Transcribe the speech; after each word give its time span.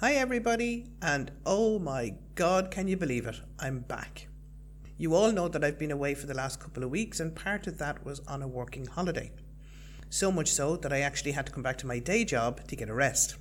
Hi, 0.00 0.12
everybody, 0.12 0.86
and 1.02 1.32
oh 1.44 1.80
my 1.80 2.14
god, 2.36 2.70
can 2.70 2.86
you 2.86 2.96
believe 2.96 3.26
it? 3.26 3.40
I'm 3.58 3.80
back. 3.80 4.28
You 4.96 5.12
all 5.16 5.32
know 5.32 5.48
that 5.48 5.64
I've 5.64 5.76
been 5.76 5.90
away 5.90 6.14
for 6.14 6.28
the 6.28 6.34
last 6.34 6.60
couple 6.60 6.84
of 6.84 6.90
weeks, 6.90 7.18
and 7.18 7.34
part 7.34 7.66
of 7.66 7.78
that 7.78 8.04
was 8.04 8.20
on 8.28 8.40
a 8.40 8.46
working 8.46 8.86
holiday. 8.86 9.32
So 10.08 10.30
much 10.30 10.52
so 10.52 10.76
that 10.76 10.92
I 10.92 11.00
actually 11.00 11.32
had 11.32 11.46
to 11.46 11.52
come 11.52 11.64
back 11.64 11.78
to 11.78 11.86
my 11.88 11.98
day 11.98 12.24
job 12.24 12.64
to 12.68 12.76
get 12.76 12.88
a 12.88 12.94
rest. 12.94 13.38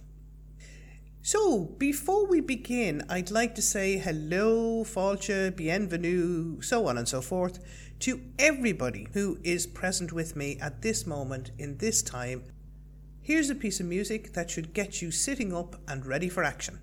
So, 1.21 1.75
before 1.78 2.25
we 2.25 2.41
begin, 2.41 3.04
I'd 3.08 3.30
like 3.30 3.54
to 3.54 3.62
say 3.62 4.00
hello, 4.00 4.84
falcha, 4.84 5.55
bienvenue, 5.55 6.60
so 6.64 6.88
on 6.88 6.98
and 6.98 7.08
so 7.08 7.21
forth, 7.21 7.60
to 8.00 8.20
everybody 8.39 9.10
who 9.14 9.38
is 9.44 9.68
present 9.68 10.12
with 10.12 10.36
me 10.36 10.58
at 10.60 10.82
this 10.82 11.05
moment 11.05 11.52
in 11.60 11.78
this 11.78 12.02
time 12.02 12.46
Here's 13.28 13.50
a 13.50 13.55
piece 13.55 13.82
of 13.82 13.86
music 13.88 14.32
that 14.36 14.50
should 14.50 14.73
get 14.73 15.02
you 15.02 15.12
sitting 15.12 15.54
up 15.54 15.75
and 15.86 16.05
ready 16.05 16.30
for 16.30 16.46
action. 16.46 16.80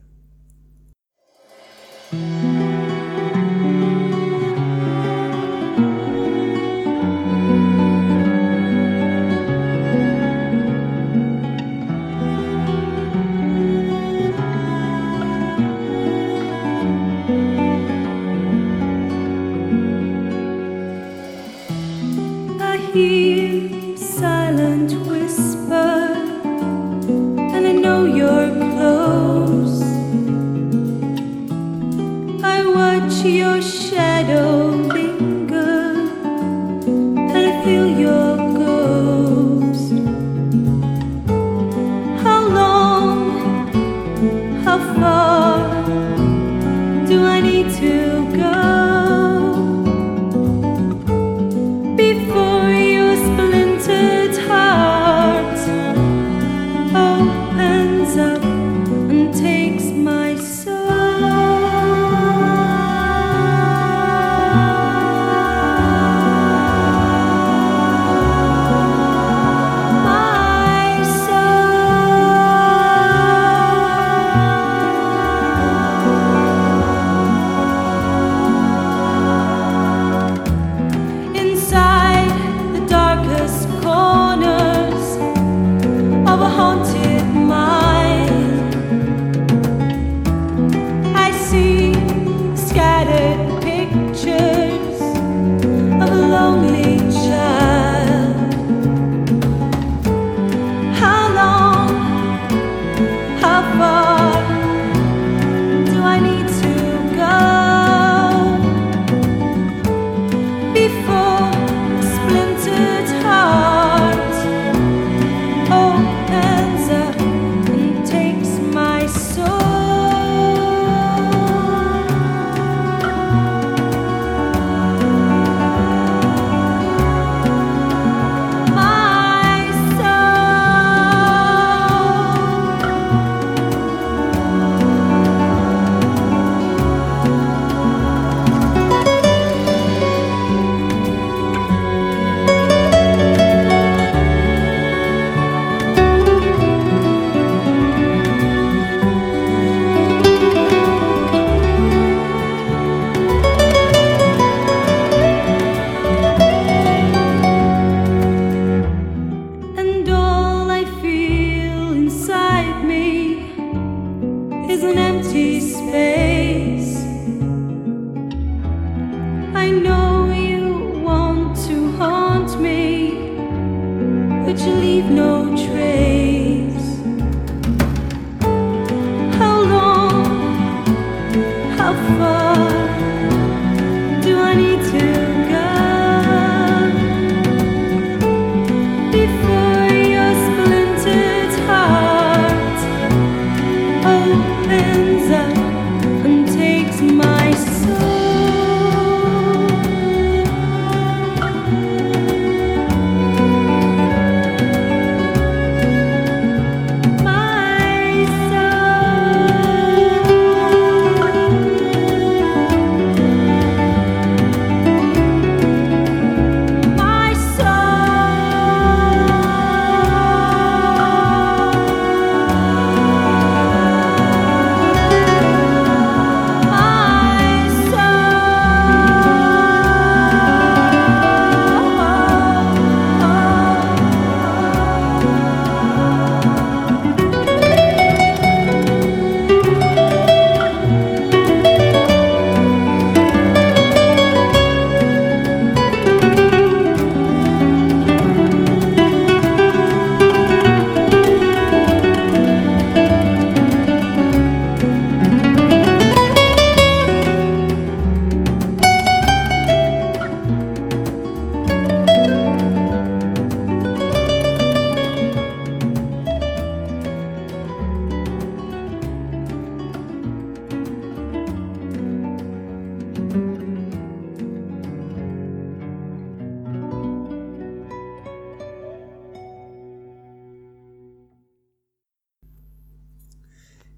far. 182.04 182.33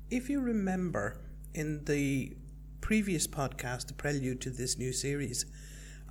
If 0.08 0.30
you 0.30 0.40
remember 0.40 1.18
in 1.52 1.84
the 1.84 2.36
previous 2.80 3.26
podcast, 3.26 3.88
the 3.88 3.94
prelude 3.94 4.40
to 4.42 4.50
this 4.50 4.78
new 4.78 4.92
series, 4.92 5.46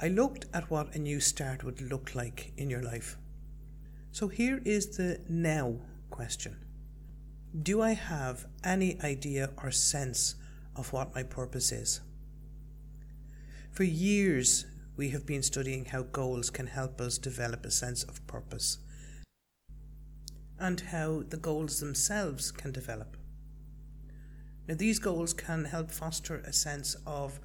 I 0.01 0.09
looked 0.09 0.47
at 0.53 0.69
what 0.69 0.93
a 0.93 0.99
new 0.99 1.21
start 1.21 1.63
would 1.63 1.79
look 1.79 2.13
like 2.13 2.51
in 2.57 2.69
your 2.69 2.83
life. 2.83 3.17
So 4.11 4.27
here 4.27 4.61
is 4.65 4.97
the 4.97 5.21
now 5.29 5.77
question 6.09 6.57
Do 7.63 7.81
I 7.81 7.93
have 7.93 8.47
any 8.65 8.99
idea 9.01 9.51
or 9.63 9.71
sense 9.71 10.35
of 10.75 10.91
what 10.91 11.15
my 11.15 11.23
purpose 11.23 11.71
is? 11.71 12.01
For 13.71 13.85
years, 13.85 14.65
we 14.97 15.11
have 15.11 15.25
been 15.25 15.41
studying 15.41 15.85
how 15.85 16.03
goals 16.03 16.49
can 16.49 16.67
help 16.67 16.99
us 16.99 17.17
develop 17.17 17.65
a 17.65 17.71
sense 17.71 18.03
of 18.03 18.27
purpose 18.27 18.79
and 20.59 20.81
how 20.81 21.23
the 21.29 21.37
goals 21.37 21.79
themselves 21.79 22.51
can 22.51 22.73
develop. 22.73 23.15
Now, 24.67 24.75
these 24.75 24.97
goals 24.97 25.33
can 25.33 25.65
help 25.65 25.91
foster 25.91 26.37
a 26.37 26.51
sense 26.51 26.95
of 27.05 27.39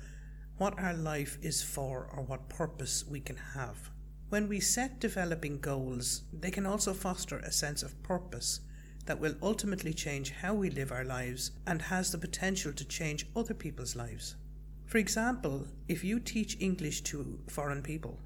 what 0.57 0.79
our 0.79 0.95
life 0.95 1.39
is 1.43 1.63
for 1.63 2.09
or 2.15 2.23
what 2.23 2.49
purpose 2.49 3.05
we 3.07 3.21
can 3.21 3.37
have. 3.37 3.91
When 4.31 4.49
we 4.49 4.61
set 4.61 5.01
developing 5.01 5.59
goals, 5.59 6.23
they 6.33 6.51
can 6.51 6.65
also 6.65 6.95
foster 6.95 7.39
a 7.39 7.53
sense 7.53 7.83
of 7.83 8.03
purpose 8.03 8.61
that 9.07 9.21
will 9.21 9.35
ultimately 9.43 9.93
change 9.93 10.31
how 10.31 10.55
we 10.55 10.71
live 10.71 10.93
our 10.93 11.05
lives 11.05 11.51
and 11.67 11.83
has 11.83 12.13
the 12.13 12.19
potential 12.19 12.73
to 12.73 12.85
change 12.85 13.27
other 13.35 13.55
people's 13.55 13.97
lives. 13.97 14.37
For 14.87 14.99
example, 14.99 15.67
if 15.89 16.05
you 16.05 16.21
teach 16.21 16.57
English 16.61 17.03
to 17.03 17.41
foreign 17.49 17.83
people, 17.83 18.19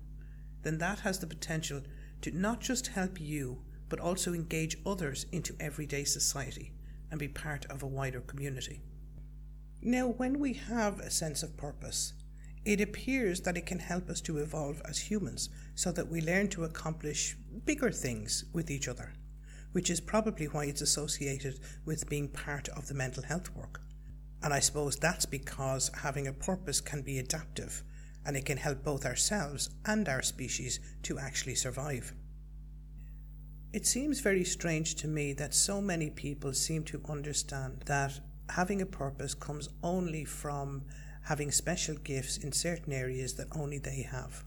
then 0.63 0.79
that 0.79 1.01
has 1.01 1.19
the 1.19 1.27
potential 1.27 1.83
to 2.23 2.31
not 2.31 2.61
just 2.61 2.89
help 2.89 3.21
you, 3.21 3.63
but 3.89 4.01
also 4.01 4.33
engage 4.35 4.77
others 4.87 5.27
into 5.33 5.57
everyday 5.59 6.05
society 6.05 6.73
and 7.15 7.21
be 7.21 7.29
part 7.29 7.65
of 7.67 7.85
a 7.85 7.87
wider 7.87 8.21
community. 8.23 8.83
Now, 9.81 10.09
when 10.09 10.41
we 10.41 10.55
have 10.55 10.99
a 10.99 11.13
sense 11.13 11.45
of 11.45 11.57
purpose, 11.57 12.13
it 12.65 12.81
appears 12.81 13.43
that 13.43 13.57
it 13.57 13.67
can 13.67 13.79
help 13.79 14.11
us 14.11 14.21
to 14.23 14.39
evolve 14.39 14.83
as 14.85 14.99
humans 14.99 15.49
so 15.77 15.93
that 15.93 16.09
we 16.09 16.21
learn 16.21 16.49
to 16.49 16.65
accomplish 16.65 17.37
bigger 17.67 17.93
things 17.93 18.47
with 18.53 18.69
each 18.69 18.89
other, 18.89 19.13
which 19.71 19.91
is 19.91 20.01
probably 20.01 20.47
why 20.47 20.65
it's 20.65 20.81
associated 20.81 21.61
with 21.85 22.09
being 22.09 22.27
part 22.27 22.69
of 22.71 22.89
the 22.89 22.95
mental 22.95 23.23
health 23.23 23.55
work. 23.55 23.81
And 24.43 24.53
I 24.53 24.59
suppose 24.59 24.97
that's 24.97 25.25
because 25.25 25.93
having 25.95 26.27
a 26.27 26.33
purpose 26.33 26.81
can 26.81 27.03
be 27.03 27.21
adaptive 27.21 27.85
and 28.27 28.37
it 28.37 28.45
can 28.45 28.59
help 28.59 28.83
both 28.83 29.07
ourselves 29.07 29.71
and 29.87 30.09
our 30.09 30.23
species 30.23 30.81
to 31.05 31.21
actually 31.21 31.55
survive. 31.55 32.13
It 33.75 33.87
seems 33.87 34.21
very 34.21 34.45
strange 34.45 34.95
to 34.97 35.09
me 35.09 35.33
that 35.35 35.53
so 35.53 35.81
many 35.81 36.09
people 36.09 36.53
seem 36.55 36.85
to 36.85 37.03
understand 37.09 37.83
that 37.87 38.21
having 38.49 38.81
a 38.81 38.87
purpose 38.87 39.35
comes 39.35 39.69
only 39.83 40.25
from 40.25 40.85
having 41.25 41.51
special 41.51 41.97
gifts 41.97 42.37
in 42.37 42.53
certain 42.53 42.93
areas 42.93 43.35
that 43.35 43.49
only 43.51 43.79
they 43.79 44.03
have. 44.03 44.45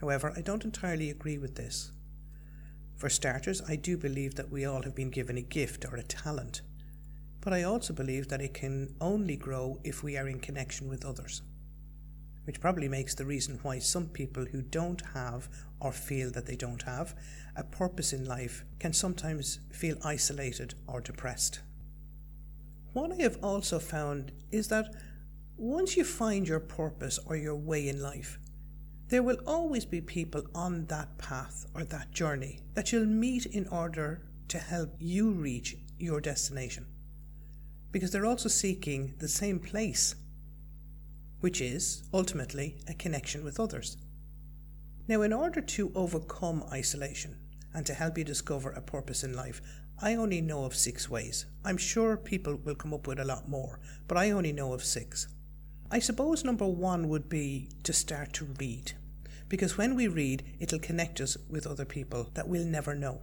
However, 0.00 0.32
I 0.36 0.42
don't 0.42 0.64
entirely 0.64 1.08
agree 1.08 1.38
with 1.38 1.54
this. 1.54 1.92
For 2.96 3.08
starters, 3.08 3.62
I 3.66 3.76
do 3.76 3.96
believe 3.96 4.34
that 4.34 4.50
we 4.50 4.64
all 4.64 4.82
have 4.82 4.94
been 4.94 5.10
given 5.10 5.38
a 5.38 5.42
gift 5.42 5.86
or 5.90 5.96
a 5.96 6.02
talent 6.02 6.60
but 7.42 7.52
I 7.52 7.64
also 7.64 7.92
believe 7.92 8.28
that 8.28 8.40
it 8.40 8.54
can 8.54 8.94
only 9.00 9.36
grow 9.36 9.80
if 9.82 10.02
we 10.02 10.16
are 10.16 10.28
in 10.28 10.38
connection 10.38 10.88
with 10.88 11.04
others. 11.04 11.42
Which 12.44 12.60
probably 12.60 12.88
makes 12.88 13.14
the 13.14 13.24
reason 13.24 13.60
why 13.62 13.78
some 13.78 14.08
people 14.08 14.44
who 14.44 14.62
don't 14.62 15.00
have 15.14 15.48
or 15.80 15.92
feel 15.92 16.30
that 16.32 16.46
they 16.46 16.56
don't 16.56 16.82
have 16.82 17.14
a 17.56 17.62
purpose 17.62 18.12
in 18.12 18.24
life 18.24 18.64
can 18.78 18.92
sometimes 18.92 19.60
feel 19.70 19.96
isolated 20.04 20.74
or 20.86 21.00
depressed. 21.00 21.60
What 22.92 23.12
I 23.12 23.22
have 23.22 23.38
also 23.42 23.78
found 23.78 24.32
is 24.50 24.68
that 24.68 24.94
once 25.56 25.96
you 25.96 26.04
find 26.04 26.48
your 26.48 26.60
purpose 26.60 27.18
or 27.26 27.36
your 27.36 27.54
way 27.54 27.88
in 27.88 28.02
life, 28.02 28.38
there 29.08 29.22
will 29.22 29.38
always 29.46 29.84
be 29.84 30.00
people 30.00 30.42
on 30.54 30.86
that 30.86 31.18
path 31.18 31.66
or 31.74 31.84
that 31.84 32.10
journey 32.10 32.60
that 32.74 32.92
you'll 32.92 33.06
meet 33.06 33.46
in 33.46 33.68
order 33.68 34.22
to 34.48 34.58
help 34.58 34.94
you 34.98 35.30
reach 35.30 35.76
your 35.98 36.20
destination 36.20 36.86
because 37.92 38.10
they're 38.10 38.26
also 38.26 38.48
seeking 38.48 39.14
the 39.18 39.28
same 39.28 39.60
place, 39.60 40.16
which 41.42 41.60
is 41.60 42.04
ultimately 42.14 42.76
a 42.88 42.94
connection 42.94 43.42
with 43.42 43.58
others. 43.58 43.96
Now, 45.08 45.22
in 45.22 45.32
order 45.32 45.60
to 45.60 45.90
overcome 45.96 46.64
isolation 46.72 47.36
and 47.74 47.84
to 47.84 47.94
help 47.94 48.16
you 48.16 48.22
discover 48.22 48.70
a 48.70 48.80
purpose 48.80 49.24
in 49.24 49.34
life, 49.34 49.60
I 50.00 50.14
only 50.14 50.40
know 50.40 50.64
of 50.64 50.74
six 50.76 51.10
ways. 51.10 51.46
I'm 51.64 51.76
sure 51.76 52.16
people 52.16 52.60
will 52.64 52.76
come 52.76 52.94
up 52.94 53.08
with 53.08 53.18
a 53.18 53.24
lot 53.24 53.48
more, 53.48 53.80
but 54.06 54.16
I 54.16 54.30
only 54.30 54.52
know 54.52 54.72
of 54.72 54.84
six. 54.84 55.26
I 55.90 55.98
suppose 55.98 56.44
number 56.44 56.66
one 56.66 57.08
would 57.08 57.28
be 57.28 57.70
to 57.82 57.92
start 57.92 58.32
to 58.34 58.46
read, 58.60 58.92
because 59.48 59.76
when 59.76 59.96
we 59.96 60.06
read, 60.06 60.44
it'll 60.60 60.78
connect 60.78 61.20
us 61.20 61.36
with 61.50 61.66
other 61.66 61.84
people 61.84 62.30
that 62.34 62.46
we'll 62.46 62.64
never 62.64 62.94
know. 62.94 63.20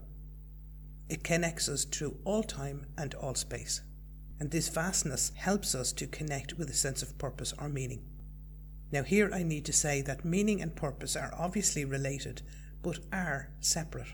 It 1.08 1.24
connects 1.24 1.70
us 1.70 1.86
through 1.86 2.18
all 2.26 2.44
time 2.44 2.86
and 2.98 3.16
all 3.16 3.34
space 3.34 3.82
and 4.40 4.52
this 4.52 4.70
vastness 4.70 5.32
helps 5.36 5.76
us 5.76 5.92
to 5.94 6.08
connect 6.08 6.58
with 6.58 6.70
a 6.70 6.74
sense 6.74 7.02
of 7.04 7.18
purpose 7.18 7.54
or 7.60 7.70
meaning. 7.70 8.02
Now, 8.92 9.04
here 9.04 9.30
I 9.34 9.44
need 9.44 9.66
to 9.66 9.74
say 9.74 10.02
that 10.02 10.26
meaning 10.26 10.62
and 10.62 10.76
purpose 10.76 11.16
are 11.16 11.34
obviously 11.38 11.86
related, 11.86 12.42
but 12.82 13.00
are 13.12 13.50
separate. 13.60 14.14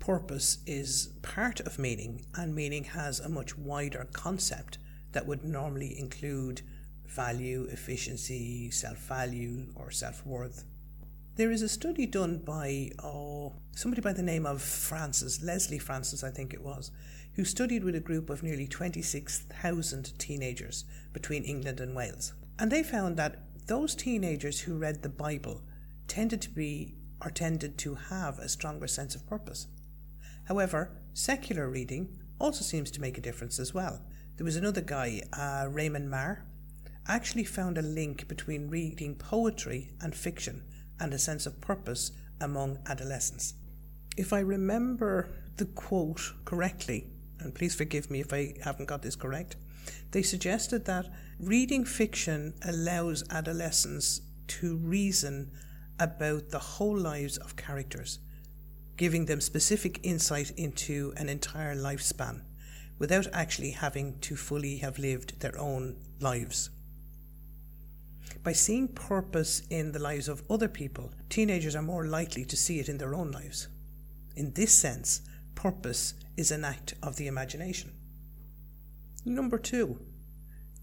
Purpose 0.00 0.58
is 0.66 1.10
part 1.22 1.60
of 1.60 1.78
meaning, 1.78 2.24
and 2.34 2.54
meaning 2.54 2.84
has 2.84 3.20
a 3.20 3.28
much 3.28 3.56
wider 3.56 4.06
concept 4.12 4.78
that 5.12 5.26
would 5.26 5.44
normally 5.44 5.98
include 5.98 6.62
value, 7.06 7.68
efficiency, 7.70 8.70
self 8.70 8.98
value, 8.98 9.66
or 9.76 9.90
self 9.90 10.26
worth. 10.26 10.64
There 11.36 11.50
is 11.50 11.62
a 11.62 11.68
study 11.68 12.06
done 12.06 12.38
by 12.38 12.90
oh, 13.02 13.54
somebody 13.72 14.02
by 14.02 14.12
the 14.12 14.22
name 14.22 14.46
of 14.46 14.62
Francis, 14.62 15.42
Leslie 15.42 15.78
Francis, 15.78 16.22
I 16.22 16.30
think 16.30 16.52
it 16.52 16.62
was, 16.62 16.90
who 17.36 17.44
studied 17.44 17.84
with 17.84 17.94
a 17.94 18.00
group 18.00 18.30
of 18.30 18.42
nearly 18.42 18.66
26,000 18.66 20.18
teenagers 20.18 20.84
between 21.12 21.44
England 21.44 21.80
and 21.80 21.94
Wales. 21.94 22.32
And 22.58 22.70
they 22.70 22.82
found 22.82 23.16
that 23.16 23.42
those 23.66 23.94
teenagers 23.94 24.60
who 24.60 24.76
read 24.76 25.02
the 25.02 25.08
Bible 25.08 25.62
tended 26.06 26.40
to 26.42 26.50
be 26.50 26.94
or 27.20 27.30
tended 27.30 27.78
to 27.78 27.94
have 27.94 28.38
a 28.38 28.48
stronger 28.48 28.86
sense 28.86 29.14
of 29.14 29.26
purpose. 29.26 29.66
However, 30.44 30.90
secular 31.14 31.68
reading 31.68 32.18
also 32.38 32.62
seems 32.62 32.90
to 32.92 33.00
make 33.00 33.16
a 33.16 33.22
difference 33.22 33.58
as 33.58 33.72
well. 33.72 34.02
There 34.36 34.44
was 34.44 34.56
another 34.56 34.80
guy, 34.80 35.22
uh, 35.32 35.68
Raymond 35.70 36.10
Mar, 36.10 36.44
actually 37.06 37.44
found 37.44 37.78
a 37.78 37.82
link 37.82 38.28
between 38.28 38.68
reading 38.68 39.14
poetry 39.14 39.90
and 40.00 40.14
fiction 40.14 40.62
and 41.00 41.12
a 41.12 41.18
sense 41.18 41.46
of 41.46 41.60
purpose 41.60 42.12
among 42.40 42.78
adolescents. 42.86 43.54
If 44.16 44.32
I 44.32 44.40
remember 44.40 45.28
the 45.56 45.66
quote 45.66 46.34
correctly, 46.44 47.06
and 47.44 47.54
please 47.54 47.74
forgive 47.74 48.10
me 48.10 48.20
if 48.20 48.32
I 48.32 48.54
haven't 48.62 48.86
got 48.86 49.02
this 49.02 49.16
correct, 49.16 49.56
they 50.10 50.22
suggested 50.22 50.84
that 50.86 51.06
reading 51.38 51.84
fiction 51.84 52.54
allows 52.62 53.22
adolescents 53.30 54.22
to 54.48 54.76
reason 54.76 55.50
about 55.98 56.50
the 56.50 56.58
whole 56.58 56.96
lives 56.96 57.36
of 57.36 57.56
characters, 57.56 58.18
giving 58.96 59.26
them 59.26 59.40
specific 59.40 60.00
insight 60.02 60.50
into 60.52 61.12
an 61.16 61.28
entire 61.28 61.76
lifespan 61.76 62.42
without 62.98 63.26
actually 63.32 63.70
having 63.70 64.18
to 64.20 64.36
fully 64.36 64.78
have 64.78 64.98
lived 64.98 65.40
their 65.40 65.58
own 65.58 65.96
lives. 66.20 66.70
By 68.42 68.52
seeing 68.52 68.88
purpose 68.88 69.62
in 69.70 69.92
the 69.92 69.98
lives 69.98 70.28
of 70.28 70.42
other 70.50 70.68
people, 70.68 71.12
teenagers 71.28 71.74
are 71.74 71.82
more 71.82 72.06
likely 72.06 72.44
to 72.44 72.56
see 72.56 72.78
it 72.78 72.88
in 72.88 72.98
their 72.98 73.14
own 73.14 73.30
lives. 73.30 73.68
In 74.36 74.52
this 74.52 74.72
sense, 74.72 75.22
purpose 75.54 76.14
is 76.36 76.50
an 76.50 76.64
act 76.64 76.94
of 77.02 77.16
the 77.16 77.26
imagination. 77.26 77.92
Number 79.24 79.58
two, 79.58 80.00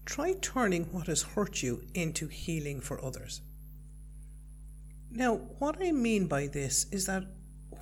try 0.04 0.34
turning 0.40 0.84
what 0.92 1.06
has 1.06 1.22
hurt 1.22 1.62
you 1.62 1.84
into 1.94 2.28
healing 2.28 2.80
for 2.80 3.04
others. 3.04 3.42
Now, 5.10 5.36
what 5.58 5.76
I 5.80 5.92
mean 5.92 6.26
by 6.26 6.46
this 6.46 6.86
is 6.90 7.06
that 7.06 7.24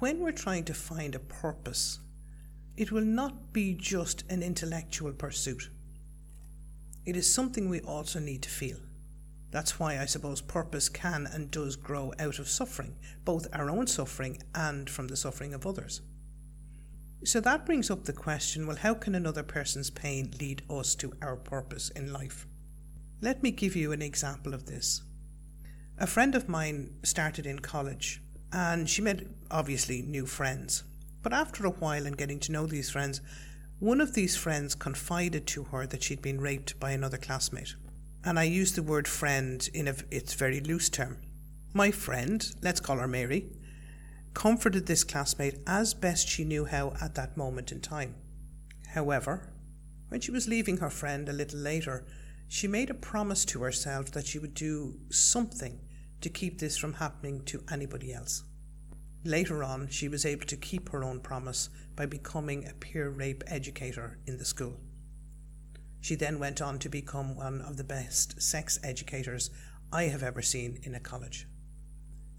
when 0.00 0.18
we're 0.18 0.32
trying 0.32 0.64
to 0.64 0.74
find 0.74 1.14
a 1.14 1.20
purpose, 1.20 2.00
it 2.76 2.90
will 2.90 3.04
not 3.04 3.52
be 3.52 3.74
just 3.74 4.24
an 4.28 4.42
intellectual 4.42 5.12
pursuit. 5.12 5.70
It 7.06 7.16
is 7.16 7.32
something 7.32 7.68
we 7.68 7.80
also 7.80 8.18
need 8.18 8.42
to 8.42 8.50
feel. 8.50 8.78
That's 9.50 9.80
why 9.80 9.98
I 9.98 10.06
suppose 10.06 10.40
purpose 10.40 10.88
can 10.88 11.26
and 11.26 11.50
does 11.50 11.76
grow 11.76 12.12
out 12.18 12.38
of 12.38 12.48
suffering, 12.48 12.96
both 13.24 13.48
our 13.52 13.70
own 13.70 13.86
suffering 13.86 14.42
and 14.54 14.88
from 14.88 15.08
the 15.08 15.16
suffering 15.16 15.54
of 15.54 15.66
others. 15.66 16.02
So 17.22 17.40
that 17.40 17.66
brings 17.66 17.90
up 17.90 18.04
the 18.04 18.12
question 18.12 18.66
well, 18.66 18.76
how 18.76 18.94
can 18.94 19.14
another 19.14 19.42
person's 19.42 19.90
pain 19.90 20.32
lead 20.40 20.62
us 20.70 20.94
to 20.96 21.12
our 21.22 21.36
purpose 21.36 21.90
in 21.90 22.12
life? 22.12 22.46
Let 23.20 23.42
me 23.42 23.50
give 23.50 23.76
you 23.76 23.92
an 23.92 24.02
example 24.02 24.54
of 24.54 24.66
this. 24.66 25.02
A 25.98 26.06
friend 26.06 26.34
of 26.34 26.48
mine 26.48 26.94
started 27.02 27.44
in 27.46 27.58
college 27.58 28.22
and 28.52 28.88
she 28.88 29.02
made 29.02 29.28
obviously 29.50 30.02
new 30.02 30.24
friends. 30.26 30.84
But 31.22 31.34
after 31.34 31.66
a 31.66 31.70
while 31.70 32.06
and 32.06 32.16
getting 32.16 32.40
to 32.40 32.52
know 32.52 32.66
these 32.66 32.90
friends, 32.90 33.20
One 33.80 34.02
of 34.02 34.12
these 34.12 34.36
friends 34.36 34.74
confided 34.74 35.46
to 35.48 35.64
her 35.64 35.86
that 35.86 36.02
she'd 36.02 36.20
been 36.20 36.38
raped 36.38 36.78
by 36.78 36.90
another 36.90 37.16
classmate. 37.16 37.76
And 38.22 38.38
I 38.38 38.42
use 38.42 38.74
the 38.74 38.82
word 38.82 39.08
friend 39.08 39.66
in 39.72 39.88
a, 39.88 39.94
its 40.10 40.34
very 40.34 40.60
loose 40.60 40.90
term. 40.90 41.16
My 41.72 41.90
friend, 41.90 42.46
let's 42.60 42.78
call 42.80 42.98
her 42.98 43.08
Mary, 43.08 43.48
comforted 44.34 44.86
this 44.86 45.04
classmate 45.04 45.58
as 45.66 45.94
best 45.94 46.28
she 46.28 46.44
knew 46.44 46.64
how 46.64 46.94
at 47.00 47.14
that 47.14 47.36
moment 47.36 47.72
in 47.72 47.80
time. 47.80 48.14
However, 48.94 49.52
when 50.08 50.20
she 50.20 50.30
was 50.30 50.48
leaving 50.48 50.78
her 50.78 50.90
friend 50.90 51.28
a 51.28 51.32
little 51.32 51.60
later, 51.60 52.04
she 52.48 52.66
made 52.66 52.90
a 52.90 52.94
promise 52.94 53.44
to 53.46 53.62
herself 53.62 54.10
that 54.12 54.26
she 54.26 54.38
would 54.38 54.54
do 54.54 54.98
something 55.10 55.80
to 56.20 56.28
keep 56.28 56.58
this 56.58 56.76
from 56.76 56.94
happening 56.94 57.44
to 57.44 57.62
anybody 57.70 58.12
else. 58.12 58.42
Later 59.24 59.62
on, 59.62 59.88
she 59.88 60.08
was 60.08 60.24
able 60.24 60.46
to 60.46 60.56
keep 60.56 60.88
her 60.88 61.04
own 61.04 61.20
promise 61.20 61.68
by 61.94 62.06
becoming 62.06 62.66
a 62.66 62.74
peer 62.74 63.10
rape 63.10 63.44
educator 63.46 64.18
in 64.26 64.38
the 64.38 64.44
school. 64.44 64.80
She 66.00 66.14
then 66.14 66.38
went 66.38 66.62
on 66.62 66.78
to 66.78 66.88
become 66.88 67.36
one 67.36 67.60
of 67.60 67.76
the 67.76 67.84
best 67.84 68.40
sex 68.40 68.78
educators 68.82 69.50
I 69.92 70.04
have 70.04 70.22
ever 70.22 70.40
seen 70.40 70.80
in 70.82 70.94
a 70.94 71.00
college. 71.00 71.46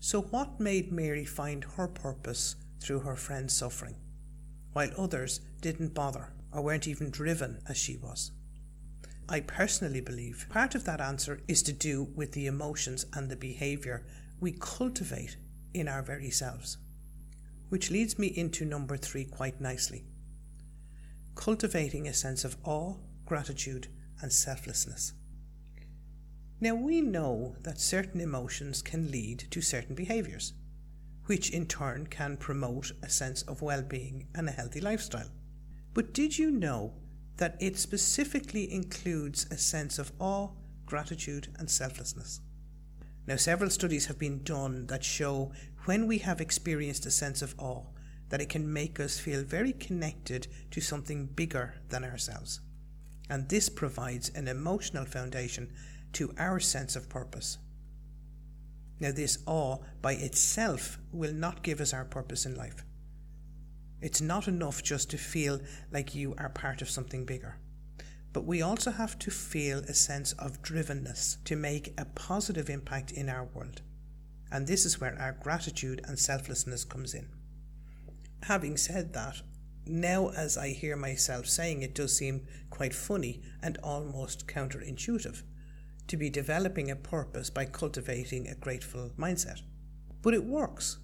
So, 0.03 0.23
what 0.23 0.59
made 0.59 0.91
Mary 0.91 1.25
find 1.25 1.63
her 1.63 1.87
purpose 1.87 2.55
through 2.79 3.01
her 3.01 3.15
friend's 3.15 3.55
suffering, 3.55 3.95
while 4.73 4.89
others 4.97 5.41
didn't 5.61 5.93
bother 5.93 6.33
or 6.51 6.63
weren't 6.63 6.87
even 6.87 7.11
driven 7.11 7.61
as 7.69 7.77
she 7.77 7.97
was? 7.97 8.31
I 9.29 9.41
personally 9.41 10.01
believe 10.01 10.47
part 10.49 10.73
of 10.73 10.85
that 10.85 10.99
answer 10.99 11.39
is 11.47 11.61
to 11.63 11.71
do 11.71 12.09
with 12.15 12.31
the 12.31 12.47
emotions 12.47 13.05
and 13.13 13.29
the 13.29 13.35
behaviour 13.35 14.03
we 14.39 14.53
cultivate 14.59 15.37
in 15.71 15.87
our 15.87 16.01
very 16.01 16.31
selves. 16.31 16.77
Which 17.69 17.91
leads 17.91 18.17
me 18.17 18.27
into 18.27 18.65
number 18.65 18.97
three 18.97 19.25
quite 19.25 19.61
nicely 19.61 20.03
cultivating 21.35 22.07
a 22.07 22.13
sense 22.13 22.43
of 22.43 22.57
awe, 22.63 22.95
gratitude, 23.25 23.87
and 24.21 24.33
selflessness. 24.33 25.13
Now, 26.63 26.75
we 26.75 27.01
know 27.01 27.55
that 27.63 27.79
certain 27.79 28.21
emotions 28.21 28.83
can 28.83 29.09
lead 29.09 29.47
to 29.49 29.61
certain 29.61 29.95
behaviours, 29.95 30.53
which 31.25 31.49
in 31.49 31.65
turn 31.65 32.05
can 32.05 32.37
promote 32.37 32.91
a 33.01 33.09
sense 33.09 33.41
of 33.41 33.63
well 33.63 33.81
being 33.81 34.27
and 34.35 34.47
a 34.47 34.51
healthy 34.51 34.79
lifestyle. 34.79 35.31
But 35.95 36.13
did 36.13 36.37
you 36.37 36.51
know 36.51 36.93
that 37.37 37.57
it 37.59 37.79
specifically 37.79 38.71
includes 38.71 39.47
a 39.49 39.57
sense 39.57 39.97
of 39.97 40.11
awe, 40.19 40.49
gratitude, 40.85 41.47
and 41.57 41.67
selflessness? 41.67 42.41
Now, 43.25 43.37
several 43.37 43.71
studies 43.71 44.05
have 44.05 44.19
been 44.19 44.43
done 44.43 44.85
that 44.85 45.03
show 45.03 45.53
when 45.85 46.05
we 46.05 46.19
have 46.19 46.39
experienced 46.39 47.07
a 47.07 47.11
sense 47.11 47.41
of 47.41 47.55
awe, 47.57 47.85
that 48.29 48.39
it 48.39 48.49
can 48.49 48.71
make 48.71 48.99
us 48.99 49.17
feel 49.17 49.43
very 49.43 49.73
connected 49.73 50.45
to 50.69 50.79
something 50.79 51.25
bigger 51.25 51.81
than 51.89 52.03
ourselves. 52.03 52.61
And 53.31 53.49
this 53.49 53.67
provides 53.67 54.29
an 54.29 54.47
emotional 54.47 55.05
foundation 55.05 55.71
to 56.13 56.33
our 56.37 56.59
sense 56.59 56.95
of 56.95 57.09
purpose. 57.09 57.57
Now, 58.99 59.11
this 59.11 59.39
awe 59.47 59.79
by 60.01 60.13
itself 60.13 60.99
will 61.11 61.33
not 61.33 61.63
give 61.63 61.81
us 61.81 61.93
our 61.93 62.05
purpose 62.05 62.45
in 62.45 62.55
life. 62.55 62.85
It's 63.99 64.21
not 64.21 64.47
enough 64.47 64.83
just 64.83 65.09
to 65.11 65.17
feel 65.17 65.59
like 65.91 66.13
you 66.13 66.35
are 66.37 66.49
part 66.49 66.81
of 66.81 66.89
something 66.89 67.25
bigger. 67.25 67.57
But 68.33 68.45
we 68.45 68.61
also 68.61 68.91
have 68.91 69.17
to 69.19 69.31
feel 69.31 69.79
a 69.79 69.93
sense 69.93 70.33
of 70.33 70.61
drivenness 70.61 71.43
to 71.45 71.55
make 71.55 71.93
a 71.99 72.05
positive 72.05 72.69
impact 72.69 73.11
in 73.11 73.27
our 73.27 73.45
world. 73.45 73.81
And 74.51 74.67
this 74.67 74.85
is 74.85 75.01
where 75.01 75.17
our 75.19 75.33
gratitude 75.33 76.01
and 76.07 76.17
selflessness 76.17 76.83
comes 76.83 77.13
in. 77.13 77.27
Having 78.43 78.77
said 78.77 79.13
that, 79.13 79.41
now 79.85 80.29
as 80.29 80.57
I 80.57 80.69
hear 80.69 80.95
myself 80.95 81.47
saying 81.47 81.81
it 81.81 81.95
does 81.95 82.15
seem 82.15 82.45
quite 82.69 82.93
funny 82.93 83.41
and 83.61 83.77
almost 83.83 84.47
counterintuitive 84.47 85.41
to 86.11 86.17
be 86.17 86.29
developing 86.29 86.91
a 86.91 86.95
purpose 86.95 87.49
by 87.49 87.65
cultivating 87.65 88.47
a 88.47 88.55
grateful 88.55 89.11
mindset. 89.17 89.61
But 90.21 90.33
it 90.33 90.43
works 90.43 90.99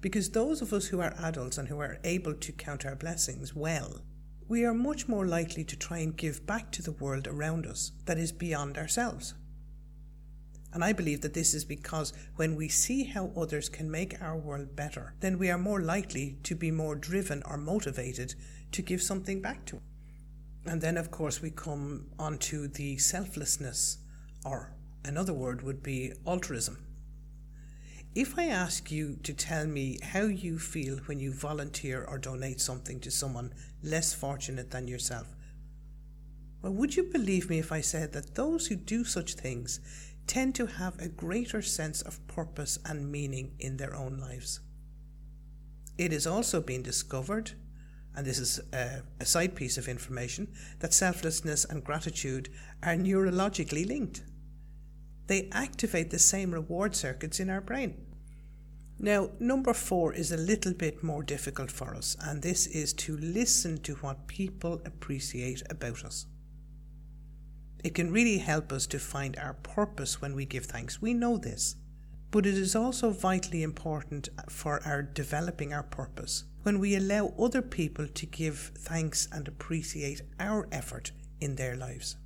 because 0.00 0.30
those 0.30 0.60
of 0.60 0.72
us 0.72 0.86
who 0.86 1.00
are 1.00 1.14
adults 1.18 1.58
and 1.58 1.68
who 1.68 1.78
are 1.78 1.98
able 2.02 2.34
to 2.34 2.52
count 2.52 2.84
our 2.84 2.96
blessings 2.96 3.54
well 3.54 4.02
we 4.48 4.64
are 4.64 4.72
much 4.72 5.06
more 5.06 5.26
likely 5.26 5.62
to 5.62 5.76
try 5.76 5.98
and 5.98 6.16
give 6.16 6.46
back 6.46 6.72
to 6.72 6.82
the 6.82 6.92
world 6.92 7.26
around 7.26 7.66
us 7.66 7.92
that 8.06 8.16
is 8.16 8.32
beyond 8.32 8.78
ourselves. 8.78 9.34
And 10.72 10.82
I 10.82 10.94
believe 10.94 11.20
that 11.20 11.34
this 11.34 11.52
is 11.52 11.66
because 11.66 12.14
when 12.36 12.56
we 12.56 12.68
see 12.68 13.04
how 13.04 13.30
others 13.36 13.68
can 13.68 13.90
make 13.90 14.22
our 14.22 14.36
world 14.36 14.74
better, 14.74 15.14
then 15.20 15.38
we 15.38 15.50
are 15.50 15.58
more 15.58 15.82
likely 15.82 16.38
to 16.44 16.54
be 16.54 16.70
more 16.70 16.94
driven 16.94 17.42
or 17.44 17.58
motivated 17.58 18.34
to 18.72 18.80
give 18.80 19.02
something 19.02 19.42
back 19.42 19.66
to. 19.66 19.80
And 20.64 20.80
then, 20.80 20.96
of 20.96 21.10
course, 21.10 21.42
we 21.42 21.50
come 21.50 22.06
onto 22.18 22.68
the 22.68 22.96
selflessness, 22.98 23.98
or 24.44 24.72
another 25.04 25.32
word 25.32 25.62
would 25.62 25.82
be 25.82 26.12
altruism. 26.26 26.84
If 28.14 28.38
I 28.38 28.46
ask 28.46 28.90
you 28.90 29.16
to 29.22 29.32
tell 29.32 29.66
me 29.66 29.98
how 30.02 30.22
you 30.22 30.58
feel 30.58 30.98
when 31.06 31.20
you 31.20 31.32
volunteer 31.32 32.04
or 32.04 32.18
donate 32.18 32.60
something 32.60 33.00
to 33.00 33.10
someone 33.10 33.52
less 33.82 34.12
fortunate 34.14 34.70
than 34.70 34.88
yourself, 34.88 35.34
well, 36.62 36.72
would 36.72 36.96
you 36.96 37.04
believe 37.04 37.48
me 37.48 37.58
if 37.58 37.70
I 37.70 37.80
said 37.80 38.12
that 38.12 38.34
those 38.34 38.66
who 38.66 38.74
do 38.74 39.04
such 39.04 39.34
things 39.34 39.80
tend 40.26 40.54
to 40.56 40.66
have 40.66 40.98
a 40.98 41.08
greater 41.08 41.62
sense 41.62 42.02
of 42.02 42.26
purpose 42.26 42.78
and 42.84 43.12
meaning 43.12 43.54
in 43.60 43.76
their 43.76 43.94
own 43.94 44.18
lives? 44.18 44.60
It 45.96 46.12
has 46.12 46.26
also 46.26 46.60
been 46.60 46.82
discovered, 46.82 47.52
and 48.16 48.26
this 48.26 48.38
is 48.38 48.60
a, 48.72 49.02
a 49.20 49.24
side 49.24 49.54
piece 49.54 49.78
of 49.78 49.88
information, 49.88 50.48
that 50.80 50.92
selflessness 50.92 51.64
and 51.64 51.84
gratitude 51.84 52.48
are 52.82 52.94
neurologically 52.94 53.86
linked 53.86 54.22
they 55.28 55.48
activate 55.52 56.10
the 56.10 56.18
same 56.18 56.52
reward 56.52 56.96
circuits 56.96 57.38
in 57.38 57.48
our 57.50 57.60
brain. 57.60 57.94
Now, 58.98 59.30
number 59.38 59.72
four 59.74 60.12
is 60.12 60.32
a 60.32 60.36
little 60.36 60.72
bit 60.72 61.04
more 61.04 61.22
difficult 61.22 61.70
for 61.70 61.94
us, 61.94 62.16
and 62.20 62.42
this 62.42 62.66
is 62.66 62.92
to 62.94 63.16
listen 63.18 63.78
to 63.82 63.94
what 63.96 64.26
people 64.26 64.82
appreciate 64.84 65.62
about 65.70 66.04
us. 66.04 66.26
It 67.84 67.94
can 67.94 68.10
really 68.10 68.38
help 68.38 68.72
us 68.72 68.88
to 68.88 68.98
find 68.98 69.36
our 69.36 69.54
purpose 69.54 70.20
when 70.20 70.34
we 70.34 70.46
give 70.46 70.64
thanks. 70.64 71.00
We 71.00 71.14
know 71.14 71.36
this. 71.36 71.76
But 72.30 72.44
it 72.44 72.54
is 72.54 72.74
also 72.74 73.10
vitally 73.10 73.62
important 73.62 74.28
for 74.50 74.82
our 74.84 75.02
developing 75.02 75.72
our 75.72 75.84
purpose 75.84 76.44
when 76.68 76.80
we 76.80 76.94
allow 76.94 77.32
other 77.38 77.62
people 77.62 78.06
to 78.06 78.26
give 78.26 78.72
thanks 78.76 79.26
and 79.32 79.48
appreciate 79.48 80.20
our 80.38 80.68
effort 80.70 81.12
in 81.40 81.56
their 81.56 81.74
lives. 81.74 82.16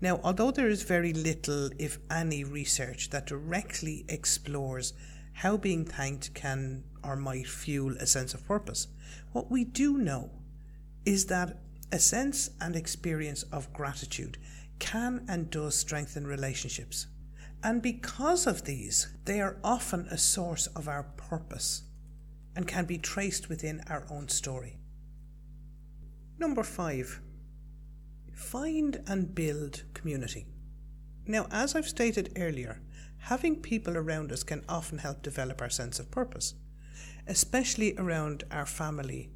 Now, 0.00 0.18
although 0.24 0.50
there 0.50 0.70
is 0.70 0.82
very 0.82 1.12
little, 1.12 1.68
if 1.78 1.98
any, 2.10 2.42
research 2.42 3.10
that 3.10 3.26
directly 3.26 4.06
explores 4.08 4.94
how 5.34 5.58
being 5.58 5.84
thanked 5.84 6.32
can 6.32 6.84
or 7.04 7.16
might 7.16 7.46
fuel 7.46 7.94
a 7.98 8.06
sense 8.06 8.32
of 8.32 8.46
purpose, 8.46 8.88
what 9.32 9.50
we 9.50 9.62
do 9.62 9.98
know 9.98 10.30
is 11.04 11.26
that 11.26 11.58
a 11.92 11.98
sense 11.98 12.48
and 12.58 12.76
experience 12.76 13.42
of 13.52 13.74
gratitude 13.74 14.38
can 14.78 15.22
and 15.28 15.50
does 15.50 15.74
strengthen 15.74 16.26
relationships. 16.26 17.08
And 17.62 17.82
because 17.82 18.46
of 18.46 18.64
these, 18.64 19.08
they 19.26 19.42
are 19.42 19.58
often 19.62 20.08
a 20.10 20.16
source 20.16 20.66
of 20.68 20.88
our 20.88 21.02
purpose 21.02 21.82
and 22.56 22.66
can 22.66 22.86
be 22.86 22.98
traced 22.98 23.48
within 23.48 23.82
our 23.88 24.04
own 24.10 24.28
story. 24.28 24.78
Number 26.38 26.64
five, 26.64 27.20
Find 28.36 29.02
and 29.06 29.34
build 29.34 29.84
community. 29.94 30.46
Now, 31.26 31.46
as 31.50 31.74
I've 31.74 31.88
stated 31.88 32.34
earlier, 32.36 32.82
having 33.18 33.56
people 33.56 33.96
around 33.96 34.30
us 34.30 34.42
can 34.42 34.62
often 34.68 34.98
help 34.98 35.22
develop 35.22 35.62
our 35.62 35.70
sense 35.70 35.98
of 35.98 36.10
purpose, 36.10 36.54
especially 37.26 37.96
around 37.96 38.44
our 38.50 38.66
family 38.66 39.30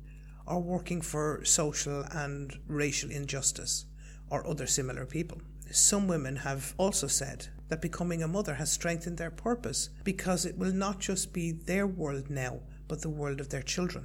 or 0.47 0.61
working 0.61 1.01
for 1.01 1.43
social 1.47 2.03
and 2.13 2.59
racial 2.67 3.11
injustice 3.11 3.87
or 4.29 4.47
other 4.47 4.67
similar 4.67 5.07
people. 5.07 5.41
Some 5.71 6.07
women 6.07 6.37
have 6.37 6.75
also 6.77 7.07
said 7.07 7.49
that 7.69 7.81
becoming 7.81 8.23
a 8.23 8.29
mother 8.29 8.55
has 8.55 8.71
strengthened 8.71 9.17
their 9.17 9.31
purpose 9.31 9.89
because 10.05 10.45
it 10.45 10.59
will 10.59 10.73
not 10.73 11.01
just 11.01 11.33
be 11.33 11.53
their 11.53 11.87
world 11.87 12.29
now, 12.29 12.61
but 12.91 13.03
the 13.03 13.09
world 13.09 13.41
of 13.41 13.51
their 13.51 13.63
children. 13.63 14.05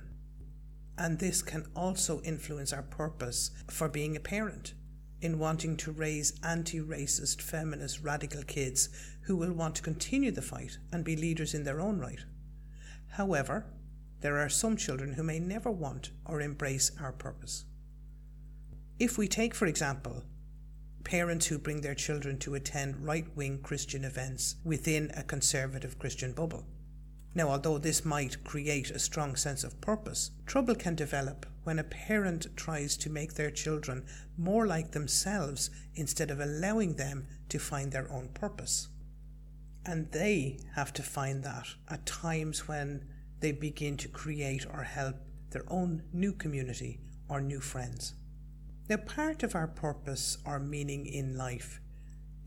And 0.96 1.18
this 1.18 1.42
can 1.42 1.65
also 1.75 2.22
influence 2.22 2.72
our 2.72 2.84
purpose 2.84 3.50
for 3.68 3.89
being 3.89 4.15
a 4.15 4.20
parent 4.20 4.75
in 5.22 5.39
wanting 5.39 5.75
to 5.77 5.92
raise 5.92 6.39
anti 6.44 6.80
racist, 6.80 7.42
feminist, 7.42 8.04
radical 8.04 8.44
kids 8.44 8.89
who 9.22 9.36
will 9.36 9.54
want 9.54 9.74
to 9.75 9.82
continue 9.82 10.30
the 10.30 10.44
fight 10.44 10.77
and 10.92 11.04
be 11.04 11.15
leaders 11.15 11.56
in 11.56 11.63
their 11.63 11.82
own 11.82 12.00
right. 12.00 12.20
However, 13.08 13.65
there 14.22 14.38
are 14.38 14.50
some 14.50 14.77
children 14.77 15.13
who 15.13 15.24
may 15.24 15.39
never 15.39 15.72
want 15.72 16.12
or 16.24 16.39
embrace 16.39 16.92
our 17.01 17.12
purpose. 17.12 17.65
If 19.00 19.18
we 19.18 19.27
take, 19.27 19.56
for 19.56 19.65
example, 19.65 20.24
parents 21.04 21.48
who 21.48 21.58
bring 21.58 21.82
their 21.82 21.96
children 21.96 22.38
to 22.39 22.54
attend 22.54 23.04
right 23.04 23.25
wing 23.36 23.62
Christian 23.63 24.06
events 24.06 24.58
within 24.63 25.12
a 25.15 25.24
conservative 25.24 25.98
Christian 25.98 26.34
bubble. 26.34 26.65
Now, 27.36 27.50
although 27.50 27.77
this 27.77 28.06
might 28.06 28.46
create 28.46 28.92
a 28.92 29.00
strong 29.00 29.36
sense 29.36 29.65
of 29.65 29.82
purpose, 29.82 30.32
trouble 30.46 30.74
can 30.74 30.96
develop 30.96 31.46
when 31.65 31.80
a 31.80 31.84
parent 31.84 32.48
tries 32.56 32.96
to 32.96 33.10
make 33.10 33.34
their 33.34 33.51
children 33.51 34.06
more 34.38 34.65
like 34.65 34.92
themselves 34.92 35.70
instead 35.96 36.32
of 36.32 36.39
allowing 36.39 36.94
them 36.94 37.27
to 37.50 37.60
find 37.60 37.92
their 37.92 38.10
own 38.10 38.30
purpose. 38.30 38.88
And 39.86 40.10
they 40.12 40.60
have 40.75 40.94
to 40.94 41.04
find 41.04 41.44
that 41.44 41.68
at 41.89 42.06
times 42.06 42.70
when 42.70 43.06
they 43.42 43.51
begin 43.51 43.98
to 43.98 44.08
create 44.08 44.65
or 44.72 44.84
help 44.84 45.18
their 45.51 45.65
own 45.68 46.04
new 46.13 46.32
community 46.32 47.01
or 47.27 47.42
new 47.42 47.60
friends. 47.60 48.13
Now, 48.88 48.98
part 48.98 49.44
of 49.44 49.56
our 49.56 49.68
purpose 49.68 50.38
or 50.46 50.60
meaning 50.60 51.06
in 51.06 51.38
life 51.38 51.82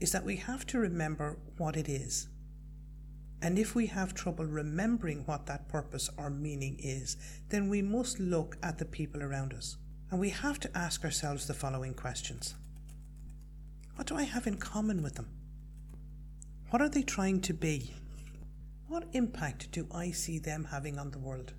is 0.00 0.12
that 0.12 0.24
we 0.24 0.36
have 0.36 0.66
to 0.68 0.78
remember 0.78 1.38
what 1.58 1.76
it 1.76 1.88
is. 1.88 2.28
And 3.40 3.58
if 3.58 3.74
we 3.74 3.86
have 3.86 4.14
trouble 4.14 4.44
remembering 4.44 5.24
what 5.24 5.46
that 5.46 5.68
purpose 5.68 6.10
or 6.16 6.28
meaning 6.28 6.76
is, 6.80 7.16
then 7.50 7.68
we 7.68 7.82
must 7.82 8.18
look 8.18 8.56
at 8.62 8.78
the 8.78 8.84
people 8.84 9.22
around 9.22 9.52
us. 9.52 9.76
And 10.10 10.18
we 10.18 10.30
have 10.30 10.58
to 10.60 10.76
ask 10.76 11.04
ourselves 11.04 11.46
the 11.46 11.54
following 11.54 11.94
questions 11.94 12.54
What 13.94 14.06
do 14.06 14.16
I 14.16 14.24
have 14.24 14.46
in 14.46 14.56
common 14.56 15.02
with 15.02 15.14
them? 15.14 15.28
What 16.70 16.82
are 16.82 16.88
they 16.88 17.02
trying 17.02 17.40
to 17.42 17.54
be? 17.54 17.94
What 18.88 19.04
impact 19.12 19.70
do 19.70 19.86
I 19.92 20.10
see 20.10 20.38
them 20.38 20.68
having 20.70 20.98
on 20.98 21.10
the 21.10 21.18
world? 21.18 21.52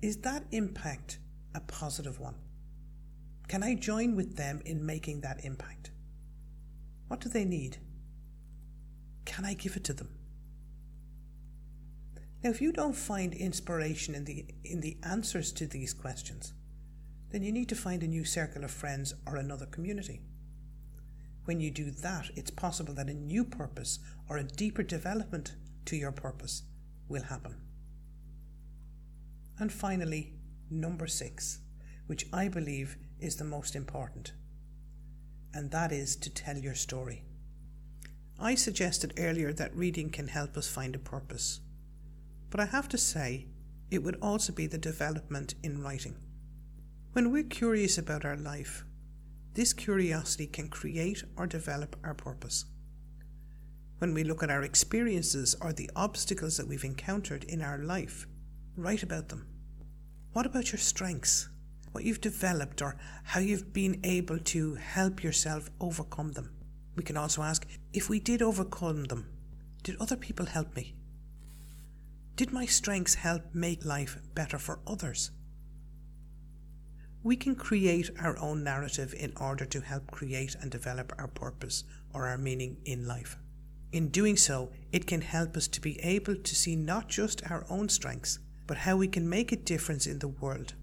Is 0.00 0.18
that 0.18 0.44
impact 0.52 1.18
a 1.54 1.60
positive 1.60 2.20
one? 2.20 2.36
Can 3.48 3.62
I 3.62 3.74
join 3.74 4.14
with 4.14 4.36
them 4.36 4.62
in 4.64 4.84
making 4.86 5.22
that 5.22 5.44
impact? 5.44 5.90
What 7.08 7.20
do 7.20 7.28
they 7.28 7.44
need? 7.44 7.78
Can 9.24 9.44
I 9.44 9.54
give 9.54 9.76
it 9.76 9.84
to 9.84 9.92
them? 9.92 10.10
Now, 12.42 12.50
if 12.50 12.62
you 12.62 12.72
don't 12.72 12.94
find 12.94 13.34
inspiration 13.34 14.14
in 14.14 14.24
the, 14.24 14.46
in 14.64 14.80
the 14.80 14.96
answers 15.02 15.52
to 15.52 15.66
these 15.66 15.92
questions, 15.92 16.52
then 17.30 17.42
you 17.42 17.52
need 17.52 17.68
to 17.68 17.74
find 17.74 18.02
a 18.02 18.08
new 18.08 18.24
circle 18.24 18.64
of 18.64 18.70
friends 18.70 19.14
or 19.26 19.36
another 19.36 19.66
community. 19.66 20.22
When 21.44 21.60
you 21.60 21.70
do 21.70 21.90
that, 21.90 22.30
it's 22.36 22.50
possible 22.50 22.94
that 22.94 23.08
a 23.08 23.14
new 23.14 23.44
purpose 23.44 23.98
or 24.28 24.36
a 24.36 24.44
deeper 24.44 24.82
development 24.82 25.54
to 25.86 25.96
your 25.96 26.12
purpose 26.12 26.62
will 27.08 27.22
happen. 27.22 27.56
And 29.58 29.72
finally, 29.72 30.34
number 30.70 31.06
six, 31.06 31.60
which 32.06 32.26
I 32.32 32.48
believe 32.48 32.96
is 33.18 33.36
the 33.36 33.44
most 33.44 33.74
important, 33.74 34.32
and 35.52 35.70
that 35.70 35.90
is 35.90 36.14
to 36.16 36.30
tell 36.30 36.56
your 36.56 36.74
story. 36.74 37.24
I 38.38 38.54
suggested 38.54 39.14
earlier 39.18 39.52
that 39.54 39.74
reading 39.74 40.10
can 40.10 40.28
help 40.28 40.56
us 40.56 40.68
find 40.68 40.94
a 40.94 41.00
purpose, 41.00 41.60
but 42.50 42.60
I 42.60 42.66
have 42.66 42.88
to 42.88 42.98
say 42.98 43.46
it 43.90 44.02
would 44.02 44.18
also 44.20 44.52
be 44.52 44.66
the 44.66 44.78
development 44.78 45.54
in 45.62 45.82
writing. 45.82 46.16
When 47.12 47.32
we're 47.32 47.44
curious 47.44 47.98
about 47.98 48.24
our 48.24 48.36
life, 48.36 48.84
this 49.54 49.72
curiosity 49.72 50.46
can 50.46 50.68
create 50.68 51.24
or 51.36 51.46
develop 51.46 51.96
our 52.04 52.14
purpose. 52.14 52.66
When 53.98 54.14
we 54.14 54.24
look 54.24 54.42
at 54.42 54.50
our 54.50 54.62
experiences 54.62 55.56
or 55.60 55.72
the 55.72 55.90
obstacles 55.96 56.56
that 56.56 56.68
we've 56.68 56.84
encountered 56.84 57.44
in 57.44 57.62
our 57.62 57.78
life, 57.78 58.26
write 58.76 59.02
about 59.02 59.28
them. 59.28 59.46
What 60.32 60.46
about 60.46 60.70
your 60.70 60.78
strengths? 60.78 61.48
what 61.92 62.04
you've 62.04 62.20
developed 62.20 62.82
or 62.82 62.96
how 63.24 63.40
you've 63.40 63.72
been 63.72 64.00
able 64.04 64.38
to 64.38 64.74
help 64.76 65.22
yourself 65.22 65.70
overcome 65.80 66.32
them. 66.32 66.50
We 66.96 67.02
can 67.02 67.16
also 67.16 67.42
ask 67.42 67.66
if 67.92 68.08
we 68.08 68.20
did 68.20 68.42
overcome 68.42 69.04
them, 69.04 69.28
did 69.82 69.96
other 70.00 70.16
people 70.16 70.46
help 70.46 70.74
me? 70.76 70.94
Did 72.38 72.52
my 72.52 72.66
strengths 72.66 73.14
help 73.14 73.52
make 73.52 73.84
life 73.84 74.16
better 74.36 74.58
for 74.58 74.78
others? 74.86 75.32
We 77.24 77.34
can 77.34 77.56
create 77.56 78.10
our 78.20 78.38
own 78.38 78.62
narrative 78.62 79.12
in 79.18 79.32
order 79.40 79.64
to 79.64 79.80
help 79.80 80.12
create 80.12 80.54
and 80.54 80.70
develop 80.70 81.12
our 81.18 81.26
purpose 81.26 81.82
or 82.14 82.28
our 82.28 82.38
meaning 82.38 82.76
in 82.84 83.08
life. 83.08 83.36
In 83.90 84.10
doing 84.10 84.36
so, 84.36 84.70
it 84.92 85.04
can 85.04 85.20
help 85.20 85.56
us 85.56 85.66
to 85.66 85.80
be 85.80 85.98
able 85.98 86.36
to 86.36 86.54
see 86.54 86.76
not 86.76 87.08
just 87.08 87.42
our 87.50 87.66
own 87.68 87.88
strengths, 87.88 88.38
but 88.68 88.76
how 88.76 88.96
we 88.96 89.08
can 89.08 89.28
make 89.28 89.50
a 89.50 89.56
difference 89.56 90.06
in 90.06 90.20
the 90.20 90.28
world 90.28 90.74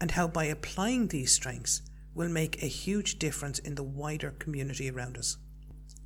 and 0.00 0.12
how 0.12 0.26
by 0.26 0.44
applying 0.44 1.08
these 1.08 1.30
strengths 1.30 1.82
will 2.14 2.30
make 2.30 2.62
a 2.62 2.68
huge 2.68 3.18
difference 3.18 3.58
in 3.58 3.74
the 3.74 3.82
wider 3.82 4.30
community 4.38 4.90
around 4.90 5.18
us. 5.18 5.36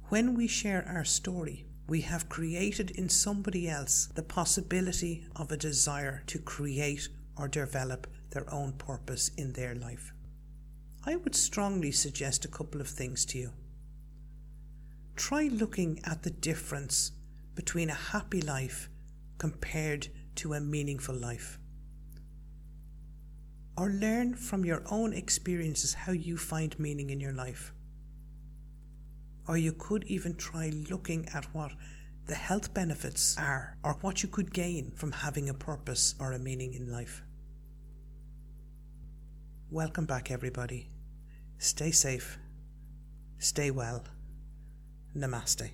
When 0.09 0.35
we 0.35 0.49
share 0.49 0.85
our 0.89 1.05
story, 1.05 1.70
we 1.91 2.03
have 2.03 2.29
created 2.29 2.93
in 2.93 3.09
somebody 3.09 3.69
else 3.69 4.09
the 4.15 4.23
possibility 4.23 5.27
of 5.35 5.51
a 5.51 5.57
desire 5.57 6.23
to 6.25 6.39
create 6.39 7.09
or 7.37 7.49
develop 7.49 8.07
their 8.31 8.49
own 8.55 8.73
purpose 8.75 9.33
in 9.37 9.53
their 9.55 9.75
life. 9.75 10.13
I 11.05 11.17
would 11.17 11.35
strongly 11.35 11.91
suggest 11.91 12.45
a 12.45 12.49
couple 12.57 12.81
of 12.81 12.87
things 12.87 13.25
to 13.27 13.39
you. 13.39 13.51
Try 15.17 15.49
looking 15.49 15.99
at 16.05 16.23
the 16.23 16.31
difference 16.31 17.11
between 17.57 17.91
a 17.91 17.95
happy 18.13 18.41
life 18.41 18.89
compared 19.39 20.07
to 20.37 20.53
a 20.55 20.61
meaningful 20.61 21.17
life 21.17 21.59
or 23.77 23.91
learn 23.91 24.35
from 24.35 24.65
your 24.65 24.85
own 24.93 25.13
experiences 25.13 25.95
how 25.95 26.13
you 26.13 26.37
find 26.37 26.79
meaning 26.79 27.11
in 27.11 27.19
your 27.19 27.33
life. 27.33 27.73
Or 29.51 29.59
you 29.59 29.73
could 29.73 30.05
even 30.05 30.37
try 30.37 30.71
looking 30.91 31.29
at 31.35 31.53
what 31.53 31.73
the 32.27 32.37
health 32.37 32.73
benefits 32.73 33.37
are 33.37 33.77
or 33.83 33.95
what 33.95 34.23
you 34.23 34.29
could 34.29 34.55
gain 34.55 34.93
from 34.93 35.11
having 35.11 35.49
a 35.49 35.55
purpose 35.55 36.15
or 36.21 36.31
a 36.31 36.39
meaning 36.39 36.73
in 36.73 36.93
life. 36.93 37.25
Welcome 39.69 40.07
back, 40.07 40.31
everybody. 40.31 40.89
Stay 41.59 41.91
safe, 41.91 42.39
stay 43.39 43.73
well. 43.73 44.05
Namaste. 45.17 45.71